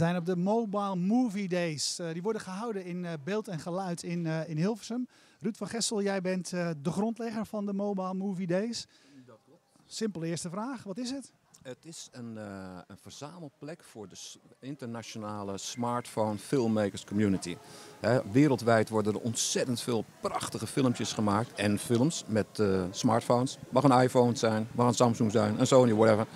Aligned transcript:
zijn 0.00 0.16
op 0.16 0.26
de 0.26 0.36
Mobile 0.36 0.96
Movie 0.96 1.48
Days. 1.48 2.00
Uh, 2.00 2.12
die 2.12 2.22
worden 2.22 2.42
gehouden 2.42 2.84
in 2.84 3.04
uh, 3.04 3.12
beeld 3.24 3.48
en 3.48 3.58
geluid 3.58 4.02
in, 4.02 4.24
uh, 4.24 4.48
in 4.48 4.56
Hilversum. 4.56 5.08
Ruud 5.40 5.56
van 5.56 5.68
Gessel, 5.68 6.02
jij 6.02 6.20
bent 6.20 6.50
de 6.50 6.90
grondlegger 6.90 7.46
van 7.46 7.66
de 7.66 7.72
Mobile 7.72 8.14
Movie 8.14 8.46
Days. 8.46 8.86
Dat 9.26 9.38
klopt. 9.46 9.60
Simpele 9.86 10.26
eerste 10.26 10.50
vraag, 10.50 10.82
wat 10.82 10.98
is 10.98 11.10
het? 11.10 11.32
Het 11.62 11.84
is 11.84 12.08
een, 12.12 12.36
een 12.86 12.96
verzamelplek 13.02 13.82
voor 13.82 14.08
de 14.08 14.16
internationale 14.60 15.58
smartphone 15.58 16.38
filmmakers 16.38 17.04
community. 17.04 17.56
He, 18.00 18.30
wereldwijd 18.30 18.88
worden 18.88 19.14
er 19.14 19.20
ontzettend 19.20 19.80
veel 19.80 20.04
prachtige 20.20 20.66
filmpjes 20.66 21.12
gemaakt 21.12 21.52
en 21.52 21.78
films 21.78 22.24
met 22.26 22.62
smartphones. 22.90 23.58
Mag 23.70 23.84
een 23.84 24.02
iPhone 24.02 24.36
zijn, 24.36 24.68
mag 24.72 24.86
een 24.86 24.94
Samsung 24.94 25.30
zijn, 25.30 25.60
een 25.60 25.66
Sony, 25.66 25.94
whatever. 25.94 26.26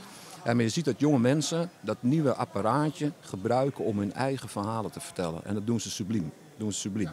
Maar 0.44 0.62
je 0.62 0.68
ziet 0.68 0.84
dat 0.84 1.00
jonge 1.00 1.18
mensen 1.18 1.70
dat 1.80 1.96
nieuwe 2.00 2.34
apparaatje 2.34 3.12
gebruiken 3.20 3.84
om 3.84 3.98
hun 3.98 4.12
eigen 4.12 4.48
verhalen 4.48 4.90
te 4.90 5.00
vertellen. 5.00 5.44
En 5.44 5.54
dat 5.54 5.66
doen 5.66 5.80
ze 5.80 5.90
subliem. 5.90 6.32
Doen 6.56 6.72
ze 6.72 6.78
subliem. 6.78 7.10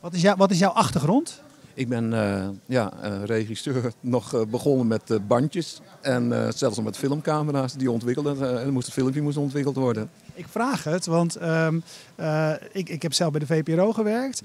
Wat, 0.00 0.14
is 0.14 0.34
wat 0.36 0.50
is 0.50 0.58
jouw 0.58 0.70
achtergrond? 0.70 1.42
Ik 1.74 1.88
ben 1.88 2.12
uh, 2.12 2.48
ja, 2.66 2.92
uh, 3.04 3.24
regisseur 3.24 3.92
nog 4.00 4.34
uh, 4.34 4.40
begonnen 4.50 4.86
met 4.86 5.18
bandjes 5.28 5.80
en 6.00 6.52
zelfs 6.56 6.76
nog 6.76 6.84
met 6.84 6.96
filmcamera's 6.96 7.74
die 7.74 7.90
ontwikkelden. 7.90 8.40
er 8.60 8.72
moest 8.72 8.86
een 8.86 8.92
filmpje 8.92 9.22
moest 9.22 9.36
ontwikkeld 9.36 9.76
worden. 9.76 10.10
Ik 10.34 10.46
vraag 10.48 10.84
het, 10.84 11.06
want 11.06 11.42
um, 11.42 11.82
ik, 12.72 12.88
ik 12.88 13.02
heb 13.02 13.12
zelf 13.12 13.30
bij 13.30 13.40
de 13.40 13.46
VPRO 13.46 13.92
gewerkt. 13.92 14.40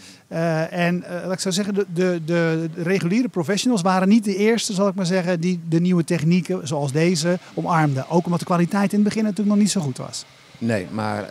en 0.69 1.03
laat 1.08 1.31
ik 1.31 1.39
zo 1.39 1.52
zeggen, 1.52 1.73
de, 1.73 1.85
de, 1.94 2.22
de, 2.25 2.69
reguliere 2.75 3.28
professionals 3.28 3.81
waren 3.81 4.07
niet 4.07 4.23
de 4.23 4.35
eerste, 4.35 4.73
zal 4.73 4.88
ik 4.88 4.95
maar 4.95 5.05
zeggen, 5.05 5.39
die 5.39 5.59
de 5.69 5.80
nieuwe 5.80 6.03
technieken 6.03 6.67
zoals 6.67 6.91
deze 6.91 7.39
omarmden. 7.53 8.09
Ook 8.09 8.25
omdat 8.25 8.39
de 8.39 8.45
kwaliteit 8.45 8.91
in 8.91 9.00
het 9.00 9.07
begin 9.07 9.23
natuurlijk 9.23 9.50
nog 9.50 9.57
niet 9.57 9.72
zo 9.72 9.81
goed 9.81 9.97
was. 9.97 10.25
Nee, 10.57 10.88
maar 10.91 11.25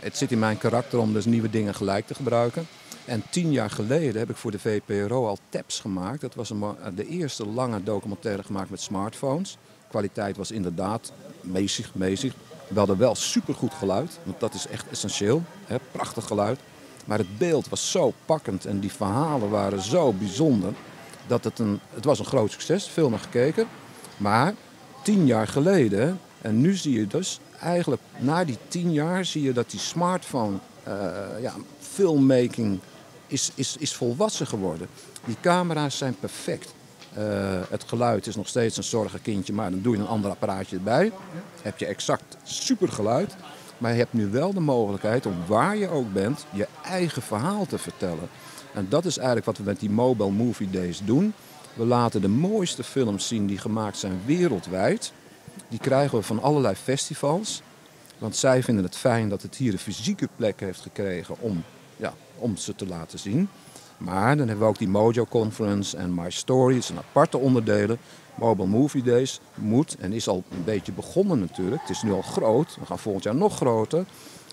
het 0.00 0.16
zit 0.16 0.32
in 0.32 0.38
mijn 0.38 0.58
karakter 0.58 0.98
om 0.98 1.12
dus 1.12 1.24
nieuwe 1.24 1.50
dingen 1.50 1.74
gelijk 1.74 2.06
te 2.06 2.14
gebruiken. 2.14 2.66
En 3.06 3.22
tien 3.30 3.52
jaar 3.52 3.70
geleden 3.70 4.18
heb 4.18 4.30
ik 4.30 4.36
voor 4.36 4.50
de 4.50 4.58
VPRO 4.58 5.26
al 5.26 5.38
taps 5.48 5.80
gemaakt. 5.80 6.20
Dat 6.20 6.34
was 6.34 6.50
een, 6.50 6.64
de 6.94 7.06
eerste 7.06 7.46
lange 7.46 7.82
documentaire 7.82 8.42
gemaakt 8.42 8.70
met 8.70 8.80
smartphones. 8.80 9.52
De 9.52 9.88
kwaliteit 9.88 10.36
was 10.36 10.50
inderdaad 10.50 11.12
mezig, 11.40 11.94
mezig. 11.94 12.34
We 12.68 12.78
hadden 12.78 12.98
wel 12.98 13.14
supergoed 13.14 13.74
geluid, 13.74 14.18
want 14.22 14.40
dat 14.40 14.54
is 14.54 14.66
echt 14.66 14.88
essentieel. 14.90 15.42
Hè? 15.64 15.76
Prachtig 15.92 16.26
geluid. 16.26 16.58
Maar 17.04 17.18
het 17.18 17.38
beeld 17.38 17.68
was 17.68 17.90
zo 17.90 18.12
pakkend 18.24 18.64
en 18.64 18.80
die 18.80 18.92
verhalen 18.92 19.50
waren 19.50 19.82
zo 19.82 20.12
bijzonder. 20.12 20.72
Dat 21.26 21.44
het 21.44 21.58
een, 21.58 21.80
het 21.90 22.04
was 22.04 22.18
een 22.18 22.24
groot 22.24 22.50
succes, 22.50 22.88
veel 22.88 23.10
naar 23.10 23.18
gekeken. 23.18 23.66
Maar 24.16 24.54
tien 25.02 25.26
jaar 25.26 25.48
geleden, 25.48 26.20
en 26.40 26.60
nu 26.60 26.74
zie 26.74 26.98
je 26.98 27.06
dus 27.06 27.40
eigenlijk 27.60 28.02
na 28.18 28.44
die 28.44 28.58
tien 28.68 28.92
jaar, 28.92 29.24
zie 29.24 29.42
je 29.42 29.52
dat 29.52 29.70
die 29.70 29.80
smartphone 29.80 30.56
uh, 30.88 30.94
ja, 31.40 31.52
filmmaking 31.80 32.80
is, 33.26 33.50
is, 33.54 33.76
is 33.78 33.94
volwassen 33.94 34.46
geworden. 34.46 34.88
Die 35.24 35.36
camera's 35.40 35.98
zijn 35.98 36.16
perfect. 36.20 36.74
Uh, 37.18 37.60
het 37.70 37.84
geluid 37.86 38.26
is 38.26 38.36
nog 38.36 38.48
steeds 38.48 38.76
een 38.76 38.84
zorgenkindje, 38.84 39.52
maar 39.52 39.70
dan 39.70 39.82
doe 39.82 39.96
je 39.96 40.02
een 40.02 40.08
ander 40.08 40.30
apparaatje 40.30 40.76
erbij. 40.76 41.12
Heb 41.62 41.78
je 41.78 41.86
exact 41.86 42.36
super 42.42 42.88
geluid. 42.88 43.36
Maar 43.78 43.92
je 43.92 43.98
hebt 43.98 44.12
nu 44.12 44.30
wel 44.30 44.52
de 44.52 44.60
mogelijkheid 44.60 45.26
om 45.26 45.36
waar 45.46 45.76
je 45.76 45.88
ook 45.88 46.12
bent, 46.12 46.46
je 46.52 46.68
eigen 46.84 47.22
verhaal 47.22 47.66
te 47.66 47.78
vertellen. 47.78 48.28
En 48.74 48.86
dat 48.88 49.04
is 49.04 49.16
eigenlijk 49.16 49.46
wat 49.46 49.58
we 49.58 49.62
met 49.62 49.80
die 49.80 49.90
Mobile 49.90 50.30
Movie 50.30 50.70
Days 50.70 51.00
doen. 51.04 51.34
We 51.74 51.84
laten 51.84 52.20
de 52.20 52.28
mooiste 52.28 52.84
films 52.84 53.28
zien 53.28 53.46
die 53.46 53.58
gemaakt 53.58 53.98
zijn 53.98 54.20
wereldwijd. 54.24 55.12
Die 55.68 55.78
krijgen 55.78 56.18
we 56.18 56.24
van 56.24 56.42
allerlei 56.42 56.74
festivals. 56.74 57.62
Want 58.18 58.36
zij 58.36 58.62
vinden 58.62 58.84
het 58.84 58.96
fijn 58.96 59.28
dat 59.28 59.42
het 59.42 59.56
hier 59.56 59.72
een 59.72 59.78
fysieke 59.78 60.28
plek 60.36 60.60
heeft 60.60 60.80
gekregen 60.80 61.36
om 61.40 61.64
ja, 61.96 62.14
om 62.38 62.56
ze 62.56 62.74
te 62.74 62.86
laten 62.86 63.18
zien. 63.18 63.48
Maar 63.98 64.36
dan 64.36 64.48
hebben 64.48 64.64
we 64.64 64.70
ook 64.70 64.78
die 64.78 64.88
Mojo 64.88 65.26
Conference 65.26 65.96
en 65.96 66.14
My 66.14 66.30
Story. 66.30 66.74
Dat 66.74 66.84
zijn 66.84 66.98
aparte 66.98 67.38
onderdelen. 67.38 67.98
Mobile 68.34 68.68
Movie 68.68 69.02
Days 69.02 69.40
moet 69.54 69.96
en 69.96 70.12
is 70.12 70.28
al 70.28 70.42
een 70.50 70.64
beetje 70.64 70.92
begonnen 70.92 71.38
natuurlijk. 71.38 71.80
Het 71.80 71.90
is 71.90 72.02
nu 72.02 72.12
al 72.12 72.22
groot. 72.22 72.76
We 72.80 72.86
gaan 72.86 72.98
volgend 72.98 73.24
jaar 73.24 73.34
nog 73.34 73.56
groter. 73.56 74.04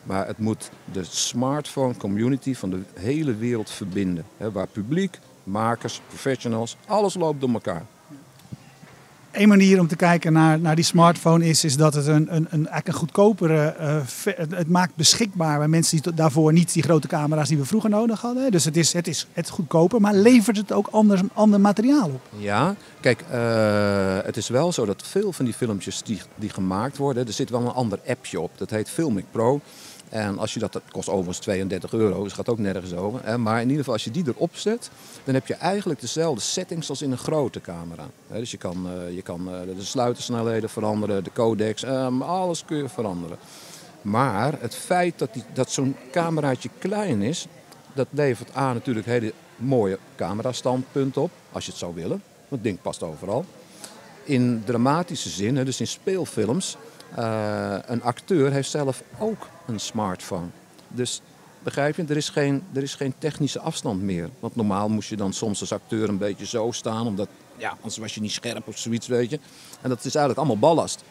Maar 0.03 0.27
het 0.27 0.37
moet 0.37 0.69
de 0.91 1.03
smartphone 1.03 1.97
community 1.97 2.55
van 2.55 2.69
de 2.69 2.81
hele 2.93 3.35
wereld 3.35 3.69
verbinden. 3.69 4.25
Waar 4.37 4.67
publiek, 4.67 5.19
makers, 5.43 6.01
professionals, 6.07 6.77
alles 6.87 7.13
loopt 7.13 7.41
door 7.41 7.49
elkaar. 7.49 7.85
Een 9.33 9.47
manier 9.47 9.79
om 9.79 9.87
te 9.87 9.95
kijken 9.95 10.33
naar, 10.33 10.59
naar 10.59 10.75
die 10.75 10.83
smartphone 10.83 11.45
is, 11.45 11.63
is 11.63 11.77
dat 11.77 11.93
het 11.93 12.07
een, 12.07 12.35
een, 12.35 12.47
een, 12.49 12.67
een 12.83 12.93
goedkopere. 12.93 13.75
Uh, 13.81 14.35
het 14.49 14.69
maakt 14.69 14.95
beschikbaar 14.95 15.57
bij 15.57 15.67
mensen 15.67 16.01
die 16.01 16.13
daarvoor 16.13 16.53
niet 16.53 16.73
die 16.73 16.83
grote 16.83 17.07
camera's 17.07 17.47
die 17.47 17.57
we 17.57 17.65
vroeger 17.65 17.89
nodig 17.89 18.21
hadden. 18.21 18.51
Dus 18.51 18.65
het 18.65 18.77
is, 18.77 18.93
het 18.93 19.07
is 19.07 19.27
het 19.33 19.49
goedkoper, 19.49 20.01
maar 20.01 20.13
levert 20.13 20.57
het 20.57 20.71
ook 20.71 20.87
anders, 20.91 21.21
ander 21.33 21.61
materiaal 21.61 22.07
op? 22.07 22.21
Ja, 22.37 22.75
kijk, 22.99 23.23
uh, 23.31 24.17
het 24.23 24.37
is 24.37 24.49
wel 24.49 24.71
zo 24.71 24.85
dat 24.85 25.03
veel 25.07 25.33
van 25.33 25.45
die 25.45 25.53
filmpjes 25.53 26.01
die, 26.01 26.21
die 26.35 26.49
gemaakt 26.49 26.97
worden, 26.97 27.27
er 27.27 27.33
zit 27.33 27.49
wel 27.49 27.61
een 27.61 27.67
ander 27.67 27.99
appje 28.07 28.39
op. 28.39 28.51
Dat 28.57 28.69
heet 28.69 28.89
Filmic 28.89 29.25
Pro. 29.31 29.61
En 30.13 30.37
als 30.37 30.53
je 30.53 30.59
dat, 30.59 30.81
kost 30.91 31.09
overigens 31.09 31.37
32 31.37 31.93
euro, 31.93 32.23
dus 32.23 32.33
gaat 32.33 32.49
ook 32.49 32.57
nergens 32.57 32.93
over. 32.93 33.19
Hè. 33.23 33.37
Maar 33.37 33.55
in 33.55 33.63
ieder 33.63 33.77
geval, 33.77 33.93
als 33.93 34.03
je 34.03 34.11
die 34.11 34.27
erop 34.27 34.55
zet, 34.55 34.89
dan 35.23 35.33
heb 35.33 35.47
je 35.47 35.53
eigenlijk 35.53 36.01
dezelfde 36.01 36.41
settings 36.41 36.89
als 36.89 37.01
in 37.01 37.11
een 37.11 37.17
grote 37.17 37.61
camera. 37.61 38.05
dus 38.27 38.51
je 38.51 38.57
kan, 38.57 38.87
uh, 38.87 39.15
je 39.15 39.21
kan 39.21 39.47
uh, 39.47 39.75
de 39.75 39.83
sluitersnelheden 39.83 40.69
veranderen, 40.69 41.23
de 41.23 41.31
codecs, 41.33 41.83
um, 41.83 42.21
alles 42.21 42.65
kun 42.65 42.77
je 42.77 42.89
veranderen. 42.89 43.37
Maar 44.01 44.53
het 44.59 44.75
feit 44.75 45.19
dat, 45.19 45.29
dat 45.53 45.71
zo'n 45.71 45.95
cameraatje 46.11 46.69
klein 46.79 47.21
is, 47.21 47.45
dat 47.93 48.07
levert 48.09 48.53
aan 48.53 48.73
natuurlijk 48.73 49.05
hele 49.05 49.33
mooie 49.55 49.99
camerastandpunten 50.15 51.21
op, 51.21 51.31
als 51.51 51.65
je 51.65 51.71
het 51.71 51.79
zou 51.79 51.95
willen. 51.95 52.21
Want 52.47 52.49
het 52.49 52.63
ding 52.63 52.81
past 52.81 53.03
overal. 53.03 53.45
In 54.23 54.61
dramatische 54.65 55.29
zin, 55.29 55.65
dus 55.65 55.79
in 55.79 55.87
speelfilms, 55.87 56.77
uh, 57.19 57.77
een 57.85 58.03
acteur 58.03 58.51
heeft 58.51 58.69
zelf 58.69 59.03
ook 59.19 59.47
een 59.67 59.79
smartphone. 59.79 60.47
Dus 60.87 61.21
begrijp 61.63 61.95
je, 61.95 62.05
er 62.07 62.17
is, 62.17 62.29
geen, 62.29 62.63
er 62.73 62.83
is 62.83 62.95
geen 62.95 63.13
technische 63.17 63.59
afstand 63.59 64.01
meer. 64.01 64.29
Want 64.39 64.55
normaal 64.55 64.89
moest 64.89 65.09
je 65.09 65.15
dan 65.15 65.33
soms 65.33 65.59
als 65.59 65.71
acteur 65.71 66.09
een 66.09 66.17
beetje 66.17 66.45
zo 66.45 66.71
staan, 66.71 67.07
omdat 67.07 67.27
ja, 67.57 67.69
anders 67.69 67.97
was 67.97 68.15
je 68.15 68.21
niet 68.21 68.31
scherp 68.31 68.67
of 68.67 68.77
zoiets, 68.77 69.07
weet 69.07 69.29
je. 69.29 69.39
En 69.81 69.89
dat 69.89 69.97
is 69.97 70.15
eigenlijk 70.15 70.37
allemaal 70.37 70.57
ballast. 70.57 71.03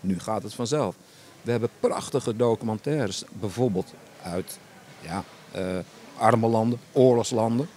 Nu 0.00 0.18
gaat 0.18 0.42
het 0.42 0.54
vanzelf. 0.54 0.96
We 1.42 1.50
hebben 1.50 1.70
prachtige 1.80 2.36
documentaires, 2.36 3.24
bijvoorbeeld 3.32 3.94
uit 4.22 4.58
ja, 5.00 5.24
uh, 5.56 5.78
arme 6.18 6.48
landen, 6.48 6.80
oorlogslanden. 6.92 7.68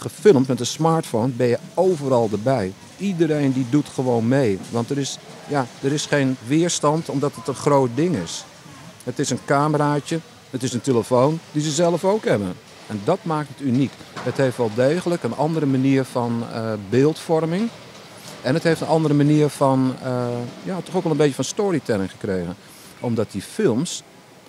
Gefilmd 0.00 0.48
met 0.48 0.60
een 0.60 0.66
smartphone 0.66 1.28
ben 1.28 1.46
je 1.46 1.58
overal 1.74 2.28
erbij. 2.32 2.72
Iedereen 2.96 3.52
die 3.52 3.66
doet 3.70 3.88
gewoon 3.88 4.28
mee. 4.28 4.58
Want 4.70 4.90
er 4.90 4.98
is, 4.98 5.18
ja, 5.48 5.66
er 5.82 5.92
is 5.92 6.06
geen 6.06 6.36
weerstand 6.46 7.08
omdat 7.08 7.34
het 7.34 7.48
een 7.48 7.54
groot 7.54 7.90
ding 7.94 8.16
is. 8.16 8.44
Het 9.04 9.18
is 9.18 9.30
een 9.30 9.44
cameraatje, 9.44 10.20
het 10.50 10.62
is 10.62 10.72
een 10.72 10.80
telefoon 10.80 11.40
die 11.52 11.62
ze 11.62 11.70
zelf 11.70 12.04
ook 12.04 12.24
hebben. 12.24 12.54
En 12.86 13.00
dat 13.04 13.18
maakt 13.22 13.48
het 13.48 13.60
uniek. 13.60 13.92
Het 14.20 14.36
heeft 14.36 14.56
wel 14.56 14.70
degelijk 14.74 15.22
een 15.22 15.36
andere 15.36 15.66
manier 15.66 16.04
van 16.04 16.44
uh, 16.52 16.72
beeldvorming. 16.88 17.68
En 18.42 18.54
het 18.54 18.62
heeft 18.62 18.80
een 18.80 18.86
andere 18.86 19.14
manier 19.14 19.48
van, 19.48 19.94
uh, 20.04 20.26
ja, 20.62 20.80
toch 20.80 20.96
ook 20.96 21.02
wel 21.02 21.12
een 21.12 21.18
beetje 21.18 21.34
van 21.34 21.44
storytelling 21.44 22.10
gekregen. 22.10 22.56
Omdat 23.00 23.32
die 23.32 23.42
films, 23.42 24.02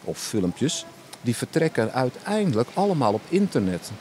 of 0.04 0.18
filmpjes, 0.18 0.86
die 1.22 1.36
vertrekken 1.36 1.94
uiteindelijk 1.94 2.70
allemaal 2.74 3.14
op 3.14 3.22
internet. 3.30 3.92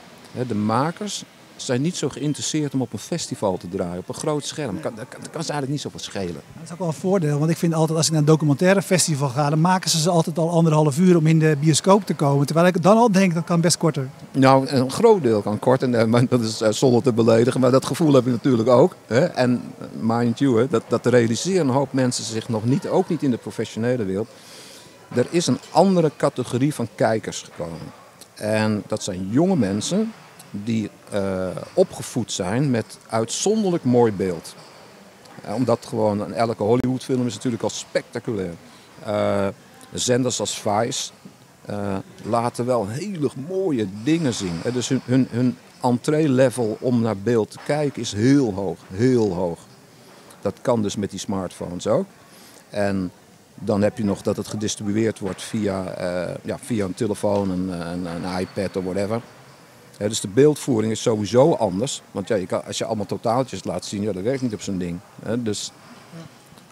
De 0.47 0.55
makers 0.55 1.23
zijn 1.61 1.81
niet 1.81 1.97
zo 1.97 2.09
geïnteresseerd 2.09 2.73
om 2.73 2.81
op 2.81 2.93
een 2.93 2.99
festival 2.99 3.57
te 3.57 3.69
draaien, 3.69 3.97
op 3.97 4.09
een 4.09 4.15
groot 4.15 4.45
scherm. 4.45 4.79
Kan, 4.79 4.93
dat, 4.95 5.07
kan, 5.09 5.21
dat 5.21 5.29
kan 5.29 5.43
ze 5.43 5.51
eigenlijk 5.51 5.71
niet 5.71 5.81
zoveel 5.81 5.99
schelen. 5.99 6.41
Dat 6.53 6.63
is 6.63 6.71
ook 6.71 6.79
wel 6.79 6.87
een 6.87 6.93
voordeel, 6.93 7.39
want 7.39 7.51
ik 7.51 7.57
vind 7.57 7.73
altijd 7.73 7.97
als 7.97 8.05
ik 8.05 8.11
naar 8.11 8.21
een 8.21 8.27
documentaire 8.27 8.81
festival 8.81 9.29
ga, 9.29 9.49
dan 9.49 9.61
maken 9.61 9.89
ze 9.89 9.99
ze 9.99 10.09
altijd 10.09 10.37
al 10.37 10.49
anderhalf 10.49 10.97
uur 10.97 11.17
om 11.17 11.27
in 11.27 11.39
de 11.39 11.57
bioscoop 11.59 12.05
te 12.05 12.13
komen. 12.13 12.45
Terwijl 12.45 12.67
ik 12.67 12.83
dan 12.83 12.97
al 12.97 13.11
denk, 13.11 13.33
dat 13.33 13.43
kan 13.43 13.61
best 13.61 13.77
korter. 13.77 14.09
Nou, 14.31 14.67
een 14.67 14.91
groot 14.91 15.23
deel 15.23 15.41
kan 15.41 15.59
kort, 15.59 15.83
en, 15.83 15.95
eh, 15.95 16.21
dat 16.29 16.41
is 16.41 16.61
uh, 16.61 16.69
zonder 16.69 17.03
te 17.03 17.13
beledigen, 17.13 17.59
maar 17.59 17.71
dat 17.71 17.85
gevoel 17.85 18.13
heb 18.13 18.25
ik 18.25 18.31
natuurlijk 18.31 18.69
ook. 18.69 18.95
Hè? 19.07 19.25
En 19.25 19.61
mind 19.99 20.39
you, 20.39 20.59
hè, 20.59 20.67
dat, 20.67 20.83
dat 20.87 21.05
realiseren 21.05 21.67
een 21.67 21.73
hoop 21.73 21.93
mensen 21.93 22.23
zich 22.23 22.49
nog 22.49 22.65
niet, 22.65 22.87
ook 22.87 23.09
niet 23.09 23.23
in 23.23 23.31
de 23.31 23.37
professionele 23.37 24.05
wereld. 24.05 24.27
Er 25.15 25.27
is 25.29 25.47
een 25.47 25.59
andere 25.71 26.11
categorie 26.17 26.73
van 26.73 26.87
kijkers 26.95 27.41
gekomen. 27.41 27.79
En 28.35 28.83
dat 28.87 29.03
zijn 29.03 29.27
jonge 29.31 29.55
mensen 29.55 30.13
die 30.51 30.89
uh, 31.13 31.47
opgevoed 31.73 32.31
zijn 32.31 32.71
met 32.71 32.97
uitzonderlijk 33.09 33.83
mooi 33.83 34.11
beeld. 34.11 34.55
Uh, 35.45 35.53
omdat 35.53 35.85
gewoon 35.85 36.33
elke 36.33 36.63
Hollywoodfilm 36.63 37.27
is 37.27 37.33
natuurlijk 37.33 37.63
al 37.63 37.69
spectaculair. 37.69 38.53
Uh, 39.07 39.47
zenders 39.93 40.39
als 40.39 40.59
Vice 40.59 41.11
laten 42.23 42.65
wel 42.65 42.87
hele 42.87 43.29
mooie 43.47 43.87
dingen 44.03 44.33
zien. 44.33 44.61
dus 44.73 44.87
hun, 44.87 45.01
hun, 45.05 45.27
hun 45.29 45.57
entree-level 45.81 46.77
om 46.79 47.01
naar 47.01 47.17
beeld 47.17 47.51
te 47.51 47.57
kijken 47.65 48.01
is 48.01 48.13
heel 48.13 48.53
hoog, 48.53 48.79
heel 48.93 49.33
hoog. 49.33 49.59
Dat 50.41 50.55
kan 50.61 50.81
dus 50.81 50.95
met 50.95 51.09
die 51.09 51.19
smartphones 51.19 51.87
ook. 51.87 52.05
En 52.69 53.11
Dan 53.61 53.81
heb 53.81 53.97
je 53.97 54.03
nog 54.03 54.21
dat 54.21 54.37
het 54.37 54.47
gedistribueerd 54.47 55.19
wordt 55.19 55.41
via, 55.41 55.85
eh, 55.85 56.35
ja, 56.43 56.59
via 56.59 56.85
een 56.85 56.93
telefoon, 56.93 57.49
een, 57.49 57.69
een, 57.69 58.05
een 58.05 58.39
iPad 58.39 58.75
of 58.75 58.83
whatever. 58.83 59.21
Dus 60.07 60.21
de 60.21 60.27
beeldvoering 60.27 60.91
is 60.91 61.01
sowieso 61.01 61.53
anders. 61.53 62.01
Want 62.11 62.27
ja, 62.27 62.57
als 62.67 62.77
je 62.77 62.85
allemaal 62.85 63.05
totaaltjes 63.05 63.63
laat 63.63 63.85
zien, 63.85 64.01
ja, 64.01 64.11
dat 64.11 64.23
werkt 64.23 64.41
niet 64.41 64.53
op 64.53 64.61
zo'n 64.61 64.77
ding. 64.77 64.99
Dus 65.37 65.71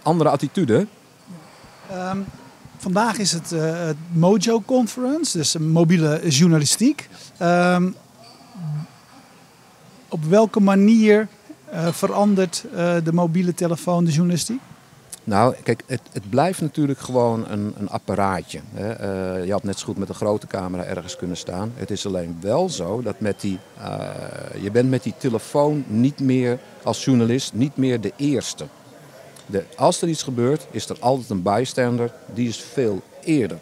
andere 0.02 0.30
attitude. 0.30 0.88
Ehm, 1.90 2.18
vandaag 2.78 3.18
is 3.18 3.32
het, 3.32 3.52
eh, 3.52 3.86
het 3.86 3.98
Mojo 4.12 4.62
Conference, 4.66 5.38
dus 5.38 5.58
mobiele 5.58 6.30
journalistiek. 6.30 7.10
Ehm, 7.38 7.90
op 10.08 10.24
welke 10.24 10.60
manier 10.60 11.28
eh, 11.70 11.88
verandert 11.92 12.66
eh, 12.76 12.96
de 13.04 13.14
mobiele 13.14 13.54
telefoon 13.54 14.06
de 14.06 14.12
journalistiek? 14.12 14.62
Nou, 15.28 15.56
kijk, 15.64 15.84
het, 15.86 16.02
het 16.12 16.30
blijft 16.30 16.62
natuurlijk 16.62 17.00
gewoon 17.00 17.50
een, 17.50 17.74
een 17.78 17.90
apparaatje. 17.90 18.60
Hè. 18.74 18.92
Eh, 18.92 19.46
je 19.46 19.52
had 19.52 19.64
net 19.64 19.80
zo 19.80 19.86
goed 19.86 19.98
met 19.98 20.10
een 20.10 20.16
grote 20.16 20.48
camera 20.48 20.84
ergens 20.84 21.16
kunnen 21.16 21.38
staan. 21.38 21.72
Het 21.76 21.92
is 21.92 22.06
alleen 22.06 22.38
wel 22.42 22.70
zo 22.70 23.02
dat 23.02 23.20
met 23.20 23.42
die, 23.42 23.60
eh, 23.78 24.00
je 24.62 24.72
bent 24.72 24.90
met 24.90 25.04
die 25.04 25.14
telefoon 25.18 25.84
niet 25.88 26.20
meer 26.20 26.60
als 26.84 27.06
journalist 27.06 27.54
niet 27.54 27.78
meer 27.78 28.02
de 28.02 28.14
eerste. 28.16 28.66
De, 29.46 29.64
als 29.76 30.02
er 30.02 30.08
iets 30.08 30.24
gebeurt, 30.24 30.68
is 30.72 30.90
er 30.90 30.98
altijd 31.00 31.30
een 31.30 31.42
bijstander, 31.42 32.14
die 32.34 32.48
is 32.48 32.58
veel 32.58 33.02
eerder. 33.24 33.58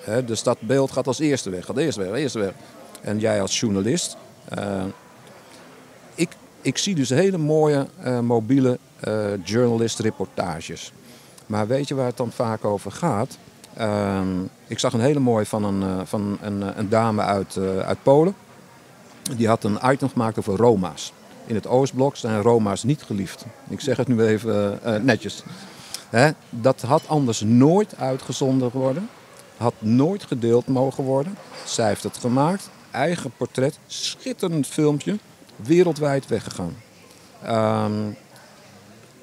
Hè, 0.00 0.24
dus 0.24 0.42
dat 0.42 0.60
beeld 0.60 0.92
gaat 0.92 1.06
als 1.06 1.18
eerste 1.18 1.50
weg, 1.50 1.64
gaat 1.64 1.76
eerst 1.76 1.98
weg, 1.98 2.12
eerst 2.12 2.34
weg. 2.34 2.52
En 3.00 3.18
jij 3.18 3.40
als 3.40 3.60
journalist, 3.60 4.16
eh, 4.48 4.84
ik, 6.14 6.28
ik 6.60 6.78
zie 6.78 6.94
dus 6.94 7.08
hele 7.08 7.38
mooie 7.38 7.86
mobiele 8.22 8.78
journalist 9.44 9.98
reportages. 9.98 10.92
Maar 11.46 11.66
weet 11.66 11.88
je 11.88 11.94
waar 11.94 12.06
het 12.06 12.16
dan 12.16 12.32
vaak 12.32 12.64
over 12.64 12.92
gaat? 12.92 13.38
Ehm, 13.76 14.42
ik 14.66 14.78
zag 14.78 14.92
een 14.92 15.00
hele 15.00 15.18
mooie 15.18 15.46
van 15.46 15.64
een, 15.64 15.82
eh, 15.82 16.00
van 16.04 16.38
een, 16.40 16.62
eh, 16.62 16.68
een 16.76 16.88
dame 16.88 17.22
uit, 17.22 17.56
eh, 17.56 17.78
uit 17.78 18.02
Polen. 18.02 18.34
Die 19.36 19.48
had 19.48 19.64
een 19.64 19.78
item 19.84 20.08
gemaakt 20.08 20.38
over 20.38 20.56
Roma's. 20.56 21.12
In 21.46 21.54
het 21.54 21.66
Oostblok 21.66 22.16
zijn 22.16 22.42
Roma's 22.42 22.82
niet 22.82 23.02
geliefd. 23.02 23.44
Ik 23.68 23.80
zeg 23.80 23.96
het 23.96 24.08
nu 24.08 24.22
even 24.22 24.80
netjes. 25.04 25.42
Hè? 26.10 26.30
Dat 26.50 26.82
had 26.82 27.08
anders 27.08 27.40
nooit 27.40 27.96
uitgezonden 27.98 28.70
worden. 28.72 29.08
Had 29.56 29.74
nooit 29.78 30.22
gedeeld 30.22 30.66
mogen 30.66 31.04
worden. 31.04 31.36
Zij 31.64 31.88
heeft 31.88 32.02
het 32.02 32.16
gemaakt. 32.16 32.70
Eigen 32.90 33.32
portret. 33.36 33.78
Schitterend 33.86 34.66
filmpje. 34.66 35.18
Wereldwijd 35.56 36.26
weggegaan. 36.26 36.76
Ehm, 37.42 37.92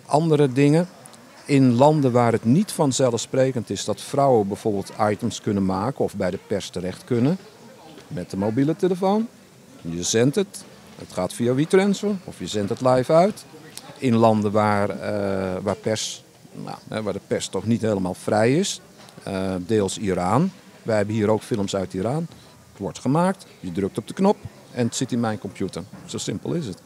andere 0.05 0.51
dingen. 0.51 0.87
In 1.45 1.73
landen 1.73 2.11
waar 2.11 2.31
het 2.31 2.45
niet 2.45 2.71
vanzelfsprekend 2.71 3.69
is 3.69 3.85
dat 3.85 4.01
vrouwen 4.01 4.47
bijvoorbeeld 4.47 4.91
items 4.99 5.41
kunnen 5.41 5.65
maken 5.65 6.03
of 6.03 6.15
bij 6.15 6.31
de 6.31 6.39
pers 6.47 6.69
terecht 6.69 7.03
kunnen. 7.03 7.37
Met 8.07 8.29
de 8.29 8.37
mobiele 8.37 8.75
telefoon. 8.75 9.27
Je 9.81 10.03
zendt 10.03 10.35
het. 10.35 10.63
Het 10.95 11.13
gaat 11.13 11.33
via 11.33 11.53
WeTransfer 11.53 12.15
of 12.23 12.39
je 12.39 12.47
zendt 12.47 12.69
het 12.69 12.81
live 12.81 13.13
uit. 13.13 13.45
In 13.97 14.15
landen 14.15 14.51
waar, 14.51 14.89
eh, 14.89 15.61
waar, 15.61 15.75
pers, 15.75 16.23
nou, 16.51 17.03
waar 17.03 17.13
de 17.13 17.21
pers 17.27 17.47
toch 17.47 17.65
niet 17.65 17.81
helemaal 17.81 18.13
vrij 18.13 18.55
is. 18.57 18.81
eh, 19.23 19.53
deels 19.59 19.97
Iran. 19.97 20.51
Wij 20.83 20.97
hebben 20.97 21.15
hier 21.15 21.29
ook 21.29 21.41
films 21.41 21.75
uit 21.75 21.93
Iran. 21.93 22.27
Het 22.71 22.79
wordt 22.79 22.99
gemaakt, 22.99 23.45
je 23.59 23.71
drukt 23.71 23.97
op 23.97 24.07
de 24.07 24.13
knop 24.13 24.37
en 24.71 24.85
het 24.85 24.95
zit 24.95 25.11
in 25.11 25.19
mijn 25.19 25.39
computer. 25.39 25.83
Zo 26.05 26.17
simpel 26.17 26.53
is 26.53 26.65
het. 26.65 26.81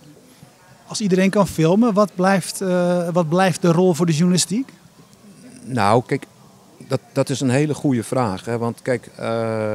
Als 0.87 1.01
iedereen 1.01 1.29
kan 1.29 1.47
filmen, 1.47 1.93
wat 1.93 2.11
blijft, 2.15 2.61
eh, 2.61 3.09
wat 3.09 3.29
blijft 3.29 3.61
de 3.61 3.71
rol 3.71 3.93
voor 3.93 4.05
de 4.05 4.11
journalistiek? 4.11 4.73
Nou, 5.63 6.03
kijk, 6.05 6.25
dat, 6.87 6.99
dat 7.13 7.29
is 7.29 7.39
een 7.41 7.49
hele 7.49 7.73
goede 7.73 8.03
vraag. 8.03 8.45
Hè? 8.45 8.57
Want 8.57 8.81
kijk, 8.81 9.07
eh, 9.07 9.17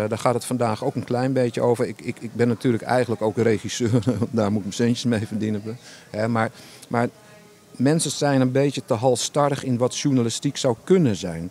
daar 0.08 0.18
gaat 0.18 0.34
het 0.34 0.44
vandaag 0.44 0.84
ook 0.84 0.94
een 0.94 1.04
klein 1.04 1.32
beetje 1.32 1.60
over. 1.60 1.86
Ik, 1.86 2.00
ik, 2.00 2.16
ik 2.20 2.34
ben 2.34 2.48
natuurlijk 2.48 2.82
eigenlijk 2.82 3.22
ook 3.22 3.36
regisseur. 3.36 4.02
daar 4.30 4.50
moet 4.50 4.58
ik 4.58 4.66
mijn 4.66 4.72
centjes 4.72 5.04
mee 5.04 5.26
verdienen. 5.26 5.62
Hè? 6.10 6.28
Maar, 6.28 6.50
maar 6.88 7.08
mensen 7.70 8.10
zijn 8.10 8.40
een 8.40 8.52
beetje 8.52 8.82
te 8.84 8.94
halstarrig 8.94 9.64
in 9.64 9.78
wat 9.78 9.98
journalistiek 9.98 10.56
zou 10.56 10.76
kunnen 10.84 11.16
zijn. 11.16 11.50